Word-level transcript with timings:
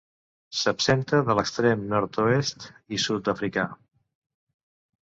S'absenta 0.61 1.19
de 1.27 1.35
l'extrem 1.39 1.85
nord-oest 1.93 2.67
i 2.99 3.03
sud 3.07 3.25
d'Àfrica. 3.31 3.69